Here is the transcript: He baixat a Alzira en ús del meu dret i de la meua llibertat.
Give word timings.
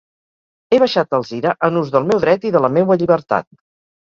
He 0.71 0.79
baixat 0.83 1.13
a 1.13 1.17
Alzira 1.19 1.51
en 1.69 1.77
ús 1.83 1.93
del 1.97 2.09
meu 2.13 2.23
dret 2.25 2.49
i 2.51 2.53
de 2.57 2.63
la 2.67 2.73
meua 2.79 2.99
llibertat. 3.05 3.49